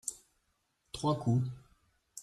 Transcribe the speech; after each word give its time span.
trois 0.91 1.15
coups. 1.19 1.45